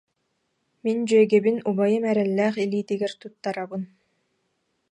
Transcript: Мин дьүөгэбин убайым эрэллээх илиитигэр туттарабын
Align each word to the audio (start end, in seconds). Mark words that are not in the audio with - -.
Мин 0.83 0.97
дьүөгэбин 1.07 1.57
убайым 1.69 2.03
эрэллээх 2.11 2.55
илиитигэр 2.63 3.11
туттарабын 3.21 3.83